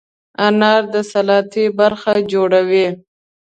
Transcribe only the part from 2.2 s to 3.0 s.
جوړوي.